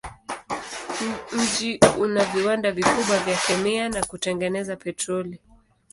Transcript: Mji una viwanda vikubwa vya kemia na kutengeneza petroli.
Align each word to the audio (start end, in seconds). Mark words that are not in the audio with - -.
Mji 1.31 1.79
una 1.99 2.25
viwanda 2.25 2.71
vikubwa 2.71 3.19
vya 3.19 3.37
kemia 3.47 3.89
na 3.89 4.03
kutengeneza 4.05 4.75
petroli. 4.75 5.39